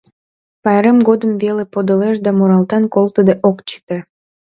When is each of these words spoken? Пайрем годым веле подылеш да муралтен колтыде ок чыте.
Пайрем 0.63 0.97
годым 1.07 1.31
веле 1.43 1.63
подылеш 1.73 2.15
да 2.25 2.29
муралтен 2.37 2.83
колтыде 2.93 3.33
ок 3.49 3.57
чыте. 3.67 3.97